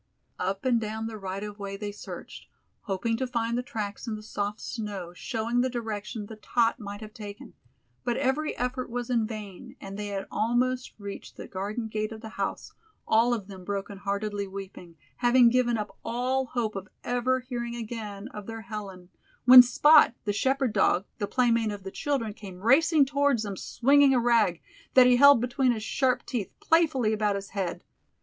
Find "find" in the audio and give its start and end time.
3.27-3.55